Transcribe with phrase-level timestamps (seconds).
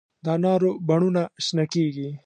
[0.23, 2.09] د انارو بڼونه شنه کیږي